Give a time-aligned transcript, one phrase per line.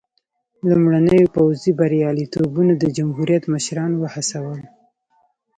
[0.69, 4.59] لومړنیو پوځي بریالیتوبونو د جمهوریت مشران وهڅول.